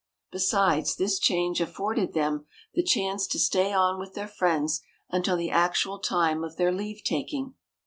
[0.31, 4.81] Besides, this change afforded them the chance to stay on with their friends
[5.11, 7.53] until the actual time of their leave taking.